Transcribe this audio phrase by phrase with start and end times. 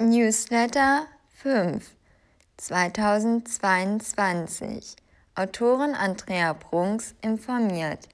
[0.00, 1.08] Newsletter
[1.42, 1.96] 5
[2.56, 4.94] 2022
[5.34, 8.06] Autorin Andrea Brunks informiert.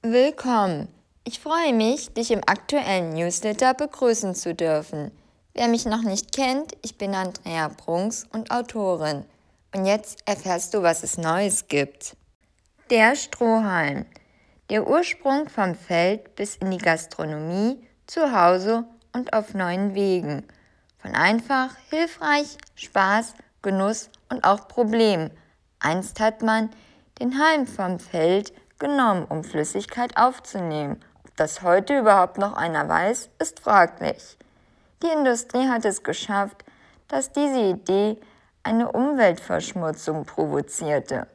[0.00, 0.88] Willkommen!
[1.24, 5.10] Ich freue mich, dich im aktuellen Newsletter begrüßen zu dürfen.
[5.52, 9.26] Wer mich noch nicht kennt, ich bin Andrea Brunks und Autorin.
[9.72, 12.16] Und jetzt erfährst du, was es Neues gibt.
[12.90, 14.04] Der Strohhalm.
[14.68, 20.44] Der Ursprung vom Feld bis in die Gastronomie, zu Hause und auf neuen Wegen.
[20.98, 25.30] Von einfach, hilfreich, Spaß, Genuss und auch Problem.
[25.78, 26.70] Einst hat man
[27.20, 31.00] den Halm vom Feld genommen, um Flüssigkeit aufzunehmen.
[31.24, 34.36] Ob das heute überhaupt noch einer weiß, ist fraglich.
[35.02, 36.64] Die Industrie hat es geschafft,
[37.08, 38.18] dass diese Idee
[38.62, 41.26] eine Umweltverschmutzung provozierte,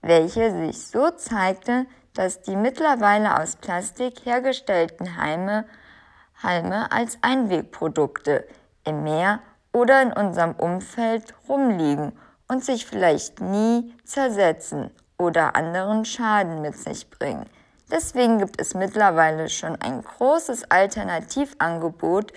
[0.00, 5.64] welche sich so zeigte, dass die mittlerweile aus Plastik hergestellten Halme,
[6.42, 8.46] Halme als Einwegprodukte
[8.84, 9.40] im Meer
[9.72, 12.12] oder in unserem Umfeld rumliegen
[12.48, 17.46] und sich vielleicht nie zersetzen oder anderen Schaden mit sich bringen.
[17.90, 22.32] Deswegen gibt es mittlerweile schon ein großes Alternativangebot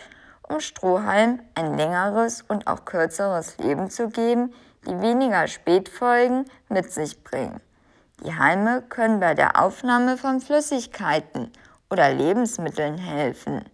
[0.47, 4.53] um Strohhalm ein längeres und auch kürzeres Leben zu geben,
[4.85, 7.59] die weniger Spätfolgen mit sich bringen.
[8.23, 11.51] Die Halme können bei der Aufnahme von Flüssigkeiten
[11.89, 13.65] oder Lebensmitteln helfen.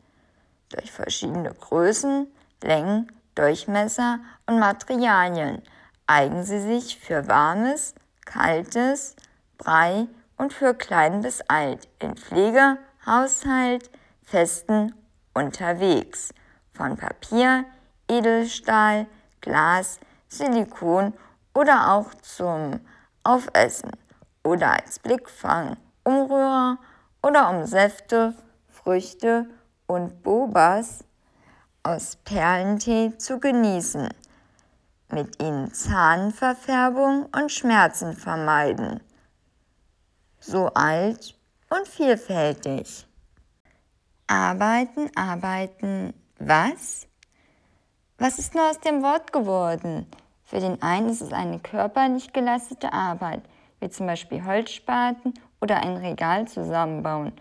[0.70, 2.28] Durch verschiedene Größen,
[2.64, 5.62] Längen, Durchmesser und Materialien
[6.08, 7.94] eignen sie sich für warmes,
[8.26, 9.16] kaltes,
[9.58, 13.90] Brei und für klein bis alt in Pflege, Haushalt,
[14.24, 14.96] Festen,
[15.34, 16.34] unterwegs
[16.82, 17.66] von Papier,
[18.10, 19.06] Edelstahl,
[19.40, 21.14] Glas, Silikon
[21.54, 22.80] oder auch zum
[23.24, 23.92] Aufessen
[24.44, 26.80] oder als Blickfang, Umrührer
[27.22, 28.34] oder um Säfte,
[28.68, 29.48] Früchte
[29.86, 31.04] und Bobas
[31.84, 34.10] aus Perlentee zu genießen.
[35.12, 39.02] Mit ihnen Zahnverfärbung und Schmerzen vermeiden.
[40.40, 41.38] So alt
[41.70, 43.08] und vielfältig.
[44.26, 46.16] Arbeiten, arbeiten,
[46.48, 47.08] was?
[48.18, 50.08] Was ist nur aus dem Wort geworden?
[50.44, 53.44] Für den einen ist es eine körperlich geleistete Arbeit,
[53.80, 57.34] wie zum Beispiel Holzspaten oder ein Regal zusammenbauen.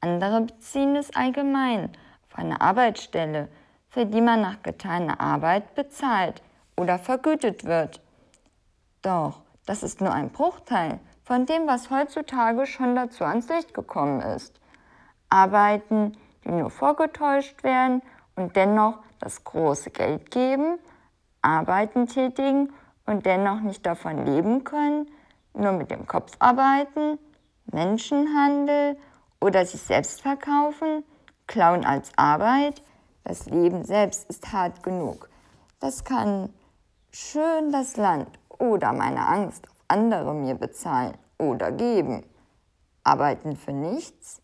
[0.00, 1.90] Andere beziehen es allgemein
[2.28, 3.48] auf eine Arbeitsstelle,
[3.88, 6.42] für die man nach getaner Arbeit bezahlt
[6.76, 8.00] oder vergütet wird.
[9.02, 14.20] Doch das ist nur ein Bruchteil von dem, was heutzutage schon dazu ans Licht gekommen
[14.20, 14.60] ist.
[15.28, 18.02] Arbeiten, die nur vorgetäuscht werden
[18.36, 20.78] und dennoch das große Geld geben,
[21.42, 22.72] Arbeiten tätigen
[23.06, 25.10] und dennoch nicht davon leben können,
[25.54, 27.18] nur mit dem Kopf arbeiten,
[27.72, 28.96] Menschenhandel
[29.40, 31.04] oder sich selbst verkaufen,
[31.46, 32.82] klauen als Arbeit,
[33.24, 35.28] das Leben selbst ist hart genug.
[35.80, 36.50] Das kann
[37.10, 42.24] schön das Land oder meine Angst auf andere mir bezahlen oder geben.
[43.04, 44.42] Arbeiten für nichts,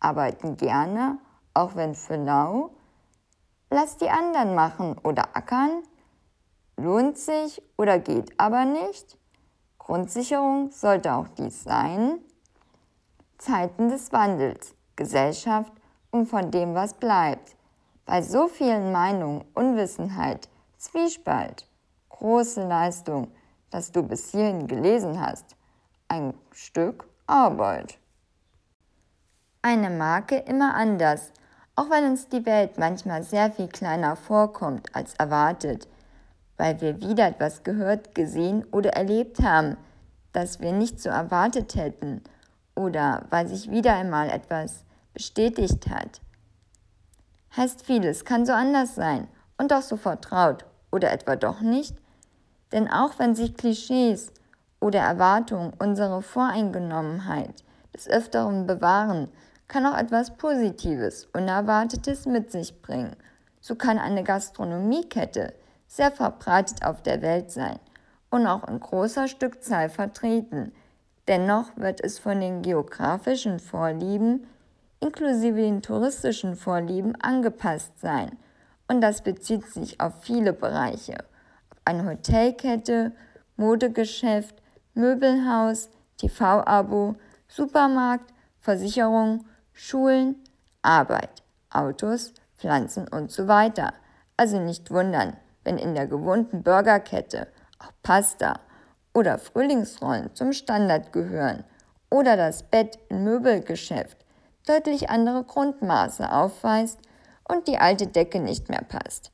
[0.00, 1.18] arbeiten gerne,
[1.54, 2.70] auch wenn für lau,
[3.70, 5.82] Lass die anderen machen oder ackern.
[6.76, 9.18] Lohnt sich oder geht aber nicht.
[9.78, 12.18] Grundsicherung sollte auch dies sein.
[13.38, 15.72] Zeiten des Wandels, Gesellschaft
[16.10, 17.56] und von dem, was bleibt.
[18.04, 20.48] Bei so vielen Meinungen, Unwissenheit,
[20.78, 21.68] Zwiespalt,
[22.08, 23.32] große Leistung,
[23.70, 25.56] dass du bis hierhin gelesen hast.
[26.08, 27.98] Ein Stück Arbeit.
[29.62, 31.32] Eine Marke immer anders
[31.76, 35.86] auch wenn uns die Welt manchmal sehr viel kleiner vorkommt als erwartet,
[36.56, 39.76] weil wir wieder etwas gehört, gesehen oder erlebt haben,
[40.32, 42.22] das wir nicht so erwartet hätten
[42.74, 46.20] oder weil sich wieder einmal etwas bestätigt hat.
[47.56, 51.96] Heißt vieles kann so anders sein und auch so vertraut oder etwa doch nicht?
[52.72, 54.32] Denn auch wenn sich Klischees
[54.80, 57.64] oder Erwartungen unsere Voreingenommenheit
[57.94, 59.28] des Öfteren bewahren,
[59.68, 63.16] kann auch etwas Positives, Unerwartetes mit sich bringen.
[63.60, 65.54] So kann eine Gastronomiekette
[65.86, 67.78] sehr verbreitet auf der Welt sein
[68.30, 70.72] und auch in großer Stückzahl vertreten.
[71.28, 74.46] Dennoch wird es von den geografischen Vorlieben
[75.00, 78.38] inklusive den touristischen Vorlieben angepasst sein.
[78.88, 81.18] Und das bezieht sich auf viele Bereiche.
[81.84, 83.12] Eine Hotelkette,
[83.56, 84.62] Modegeschäft,
[84.94, 87.16] Möbelhaus, TV-Abo,
[87.48, 89.44] Supermarkt, Versicherung
[89.78, 90.36] Schulen,
[90.80, 93.92] Arbeit, Autos, Pflanzen und so weiter.
[94.38, 97.46] Also nicht wundern, wenn in der gewohnten Burgerkette
[97.78, 98.58] auch Pasta
[99.12, 101.62] oder Frühlingsrollen zum Standard gehören
[102.10, 104.16] oder das Bett im Möbelgeschäft
[104.66, 106.98] deutlich andere Grundmaße aufweist
[107.46, 109.30] und die alte Decke nicht mehr passt.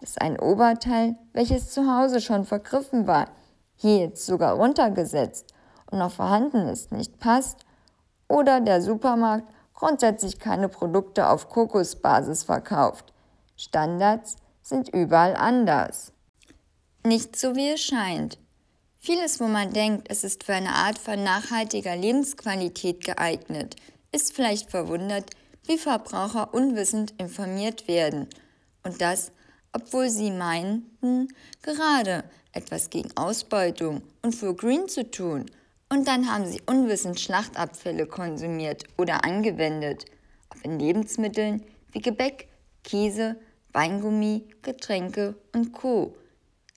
[0.00, 3.26] Dass ein Oberteil, welches zu Hause schon vergriffen war,
[3.74, 5.52] hier jetzt sogar runtergesetzt
[5.90, 7.66] und noch vorhanden ist, nicht passt,
[8.28, 13.12] oder der Supermarkt grundsätzlich keine Produkte auf Kokosbasis verkauft.
[13.56, 16.12] Standards sind überall anders.
[17.04, 18.38] Nicht so wie es scheint.
[18.98, 23.74] Vieles, wo man denkt, es ist für eine Art von nachhaltiger Lebensqualität geeignet,
[24.12, 25.30] ist vielleicht verwundert,
[25.64, 28.28] wie Verbraucher unwissend informiert werden.
[28.84, 29.32] Und das,
[29.72, 31.28] obwohl sie meinten,
[31.62, 35.46] gerade etwas gegen Ausbeutung und für Green zu tun.
[35.92, 40.06] Und dann haben sie unwissend Schlachtabfälle konsumiert oder angewendet,
[40.48, 42.48] ob in Lebensmitteln wie Gebäck,
[42.82, 43.36] Käse,
[43.74, 46.16] Weingummi, Getränke und Co.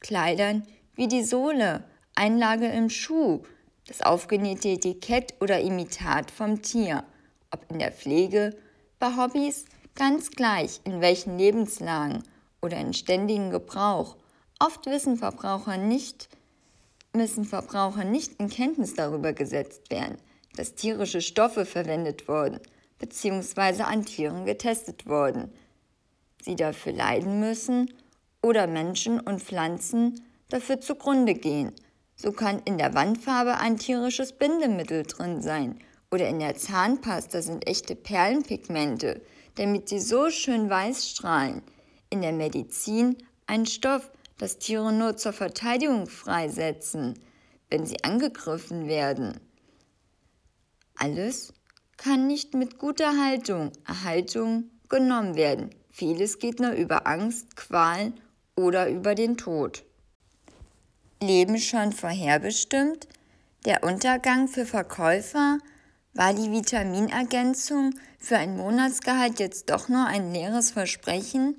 [0.01, 3.43] Kleidern wie die Sohle, Einlage im Schuh,
[3.87, 7.05] das aufgenähte Etikett oder Imitat vom Tier,
[7.51, 8.57] ob in der Pflege,
[8.99, 9.63] bei Hobbys,
[9.95, 12.21] ganz gleich in welchen Lebenslagen
[12.61, 14.17] oder in ständigem Gebrauch.
[14.59, 16.27] Oft wissen Verbraucher nicht,
[17.15, 20.17] müssen Verbraucher nicht in Kenntnis darüber gesetzt werden,
[20.55, 22.59] dass tierische Stoffe verwendet wurden
[22.99, 23.83] bzw.
[23.83, 25.51] an Tieren getestet wurden.
[26.41, 27.93] Sie dafür leiden müssen
[28.41, 31.71] oder Menschen und Pflanzen dafür zugrunde gehen.
[32.15, 35.79] So kann in der Wandfarbe ein tierisches Bindemittel drin sein
[36.11, 39.21] oder in der Zahnpasta sind echte Perlenpigmente,
[39.55, 41.61] damit sie so schön weiß strahlen.
[42.09, 43.17] In der Medizin
[43.47, 47.19] ein Stoff, das Tiere nur zur Verteidigung freisetzen,
[47.69, 49.39] wenn sie angegriffen werden.
[50.95, 51.53] Alles
[51.97, 55.69] kann nicht mit guter Haltung, Erhaltung genommen werden.
[55.89, 58.13] Vieles geht nur über Angst, Qual
[58.55, 59.83] oder über den Tod.
[61.21, 63.07] Leben schon vorherbestimmt?
[63.65, 65.57] Der Untergang für Verkäufer?
[66.13, 71.55] War die Vitaminergänzung für ein Monatsgehalt jetzt doch nur ein leeres Versprechen?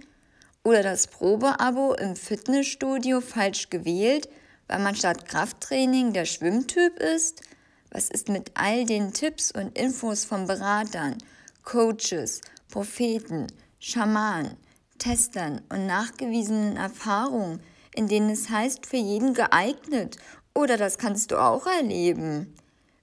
[0.66, 4.28] Oder das Probeabo im Fitnessstudio falsch gewählt,
[4.66, 7.42] weil man statt Krafttraining der Schwimmtyp ist?
[7.92, 11.18] Was ist mit all den Tipps und Infos von Beratern,
[11.62, 13.46] Coaches, Propheten,
[13.78, 14.56] Schamanen,
[14.98, 17.60] Testern und nachgewiesenen Erfahrungen,
[17.94, 20.16] in denen es heißt, für jeden geeignet
[20.52, 22.52] oder das kannst du auch erleben?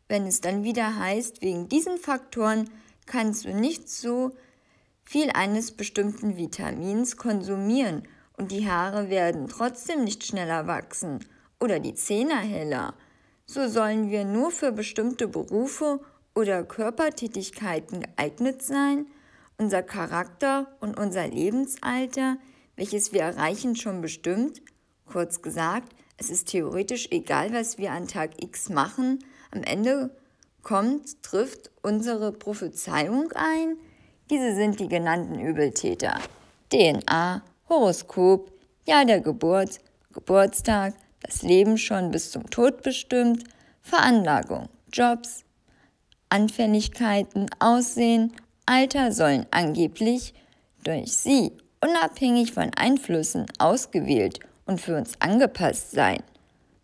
[0.10, 2.70] Wenn es dann wieder heißt, wegen diesen Faktoren
[3.06, 4.34] kannst du nicht so
[5.04, 8.04] viel eines bestimmten Vitamins konsumieren
[8.38, 11.20] und die Haare werden trotzdem nicht schneller wachsen
[11.60, 12.96] oder die Zähne heller.
[13.46, 16.00] So sollen wir nur für bestimmte Berufe
[16.34, 19.06] oder Körpertätigkeiten geeignet sein,
[19.58, 22.38] unser Charakter und unser Lebensalter,
[22.76, 24.62] welches wir erreichen, schon bestimmt.
[25.06, 29.20] Kurz gesagt, es ist theoretisch egal, was wir an Tag X machen,
[29.52, 30.16] am Ende
[30.64, 33.78] kommt, trifft unsere Prophezeiung ein,
[34.30, 36.20] diese sind die genannten Übeltäter.
[36.72, 38.52] DNA, Horoskop,
[38.86, 39.80] Jahr der Geburt,
[40.12, 43.44] Geburtstag, das Leben schon bis zum Tod bestimmt,
[43.82, 45.44] Veranlagung, Jobs,
[46.30, 48.34] Anfälligkeiten, Aussehen,
[48.66, 50.34] Alter sollen angeblich
[50.84, 56.24] durch sie unabhängig von Einflüssen ausgewählt und für uns angepasst sein.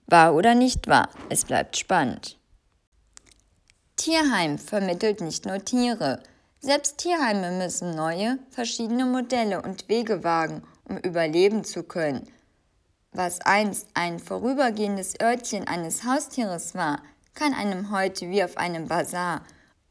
[0.07, 2.37] Wahr oder nicht wahr, es bleibt spannend.
[3.95, 6.21] Tierheim vermittelt nicht nur Tiere,
[6.59, 12.27] selbst Tierheime müssen neue, verschiedene Modelle und Wege wagen, um überleben zu können.
[13.11, 17.01] Was einst ein vorübergehendes Örtchen eines Haustieres war,
[17.33, 19.43] kann einem heute wie auf einem Bazar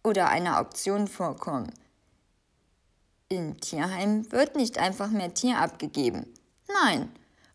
[0.04, 1.72] oder einer Auktion vorkommen.
[3.28, 6.32] In Tierheimen wird nicht einfach mehr Tier abgegeben.
[6.82, 7.10] Nein,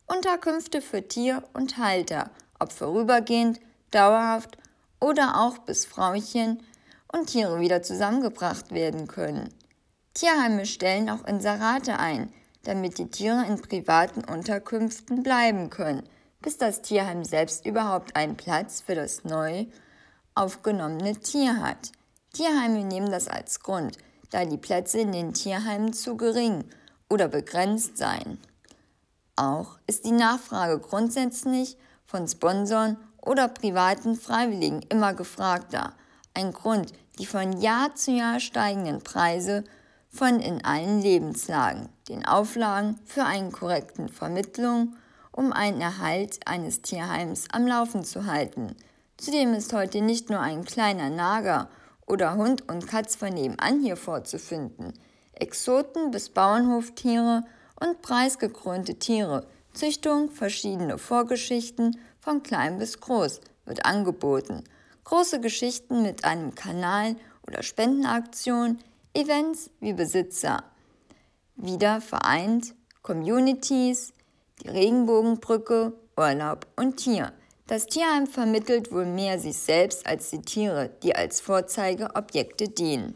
[0.05, 2.29] Unterkünfte für Tier und Halter,
[2.60, 3.60] ob vorübergehend,
[3.91, 4.58] dauerhaft
[5.00, 6.62] oder auch bis Frauchen
[7.13, 9.53] und Tiere wieder zusammengebracht werden können.
[10.13, 16.03] Tierheime stellen auch Inserate ein, damit die Tiere in privaten Unterkünften bleiben können,
[16.41, 19.65] bis das Tierheim selbst überhaupt einen Platz für das neu
[20.36, 21.91] aufgenommene Tier hat.
[22.34, 23.98] Tierheime nehmen das als Grund,
[24.32, 26.65] da die Plätze in den Tierheimen zu gering
[27.10, 28.39] oder begrenzt seien.
[29.36, 35.93] Auch ist die Nachfrage grundsätzlich von Sponsoren oder privaten Freiwilligen immer gefragter.
[36.34, 39.63] Ein Grund, die von Jahr zu Jahr steigenden Preise
[40.10, 44.96] von in allen Lebenslagen, den Auflagen für einen korrekten Vermittlung,
[45.32, 48.75] um einen Erhalt eines Tierheims am Laufen zu halten.
[49.17, 51.70] Zudem ist heute nicht nur ein kleiner Nager
[52.05, 54.93] oder Hund und Katz von nebenan hier vorzufinden.
[55.34, 57.43] Exoten bis Bauernhoftiere
[57.79, 64.63] und preisgekrönte Tiere, Züchtung, verschiedene Vorgeschichten, von klein bis groß wird angeboten.
[65.04, 68.80] Große Geschichten mit einem Kanal oder Spendenaktion,
[69.14, 70.64] Events wie Besitzer.
[71.56, 74.14] Wieder vereint, Communities,
[74.62, 77.34] die Regenbogenbrücke, Urlaub und Tier.
[77.68, 83.16] Das Tierheim vermittelt wohl mehr sich selbst als die Tiere, die als Vorzeigeobjekte dienen.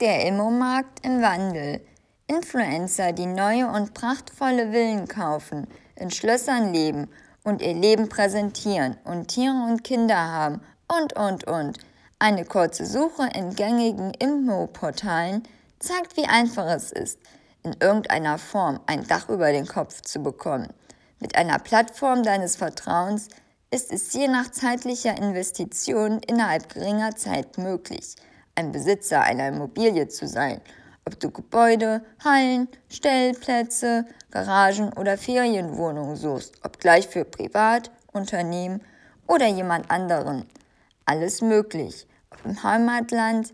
[0.00, 1.80] Der Immomarkt im Wandel.
[2.26, 7.08] Influencer, die neue und prachtvolle Villen kaufen, in Schlössern leben
[7.44, 10.60] und ihr Leben präsentieren und Tiere und Kinder haben
[10.92, 11.78] und, und, und.
[12.18, 15.42] Eine kurze Suche in gängigen Immo-Portalen
[15.78, 17.18] zeigt, wie einfach es ist,
[17.62, 20.68] in irgendeiner Form ein Dach über den Kopf zu bekommen.
[21.18, 23.28] Mit einer Plattform deines Vertrauens
[23.70, 28.16] ist es je nach zeitlicher Investition innerhalb geringer Zeit möglich,
[28.54, 30.60] ein Besitzer einer Immobilie zu sein,
[31.06, 38.82] ob du Gebäude, Hallen, Stellplätze, Garagen oder Ferienwohnungen suchst, obgleich für Privat, Unternehmen
[39.26, 40.46] oder jemand anderen.
[41.04, 43.52] Alles möglich, ob im Heimatland,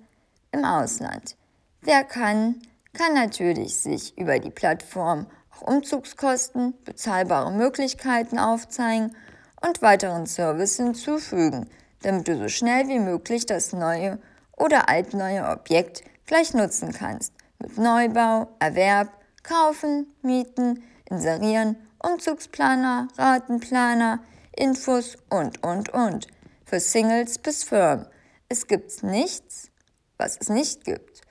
[0.52, 1.37] im Ausland.
[1.81, 2.57] Wer kann,
[2.93, 5.26] kann natürlich sich über die Plattform
[5.61, 9.17] Umzugskosten, bezahlbare Möglichkeiten aufzeigen
[9.61, 11.69] und weiteren Service hinzufügen,
[12.02, 14.19] damit du so schnell wie möglich das neue
[14.57, 17.33] oder altneue Objekt gleich nutzen kannst.
[17.59, 19.09] Mit Neubau, Erwerb,
[19.43, 24.21] Kaufen, Mieten, Inserieren, Umzugsplaner, Ratenplaner,
[24.55, 26.28] Infos und, und, und.
[26.69, 28.07] Für Singles bis Firmen.
[28.51, 29.71] Es gibt nichts,
[30.19, 31.23] was es nicht gibt.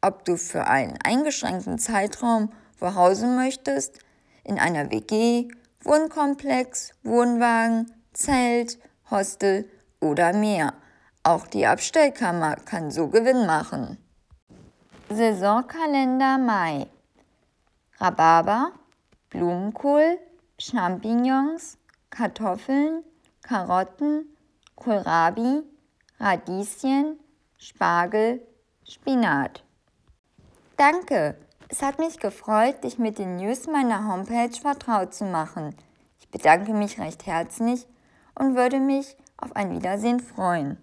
[0.00, 3.98] Ob du für einen eingeschränkten Zeitraum wo hausen möchtest,
[4.42, 5.48] in einer WG,
[5.84, 8.78] Wohnkomplex, Wohnwagen, Zelt,
[9.10, 10.72] Hostel oder mehr.
[11.22, 13.98] Auch die Abstellkammer kann so Gewinn machen.
[15.10, 16.86] Saisonkalender Mai.
[17.98, 18.72] Rhabarber,
[19.28, 20.18] Blumenkohl,
[20.58, 21.76] Champignons,
[22.08, 23.04] Kartoffeln,
[23.42, 24.35] Karotten,
[24.76, 25.62] Kohlrabi,
[26.20, 27.18] Radieschen,
[27.58, 28.46] Spargel,
[28.84, 29.64] Spinat.
[30.76, 31.36] Danke!
[31.68, 35.74] Es hat mich gefreut, dich mit den News meiner Homepage vertraut zu machen.
[36.20, 37.86] Ich bedanke mich recht herzlich
[38.36, 40.78] und würde mich auf ein Wiedersehen freuen.